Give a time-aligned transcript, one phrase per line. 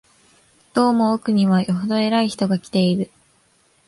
[0.73, 3.11] どうも奥には、よほど偉い人が来ている